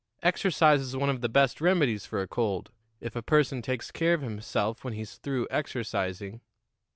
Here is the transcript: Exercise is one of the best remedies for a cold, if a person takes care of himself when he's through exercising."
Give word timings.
Exercise 0.23 0.81
is 0.81 0.97
one 0.97 1.11
of 1.11 1.21
the 1.21 1.29
best 1.29 1.61
remedies 1.61 2.07
for 2.07 2.23
a 2.23 2.27
cold, 2.27 2.71
if 3.01 3.15
a 3.15 3.21
person 3.21 3.61
takes 3.61 3.91
care 3.91 4.15
of 4.15 4.21
himself 4.23 4.83
when 4.83 4.95
he's 4.95 5.17
through 5.19 5.47
exercising." 5.51 6.41